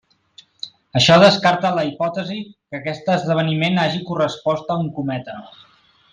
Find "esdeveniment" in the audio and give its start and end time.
3.17-3.79